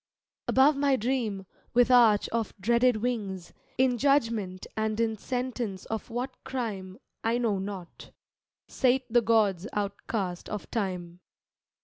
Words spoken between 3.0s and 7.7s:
wings, In judgement and in sentence of what crime I know